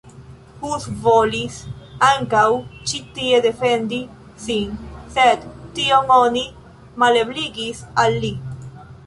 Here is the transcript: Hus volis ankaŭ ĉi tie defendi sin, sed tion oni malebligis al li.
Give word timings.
Hus 0.61 0.85
volis 1.01 1.57
ankaŭ 2.07 2.45
ĉi 2.91 3.01
tie 3.17 3.43
defendi 3.47 4.01
sin, 4.47 4.73
sed 5.19 5.47
tion 5.77 6.11
oni 6.17 6.45
malebligis 7.05 7.85
al 8.07 8.19
li. 8.27 8.35